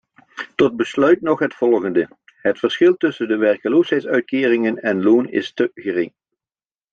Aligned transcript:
Tot 0.55 0.75
besluit 0.75 1.21
nog 1.21 1.39
het 1.39 1.53
volgende: 1.53 2.09
het 2.35 2.59
verschil 2.59 2.97
tussen 2.97 3.39
werkloosheidsuitkeringen 3.39 4.77
en 4.81 5.03
loon 5.03 5.29
is 5.29 5.53
te 5.53 5.71
gering. 5.73 6.13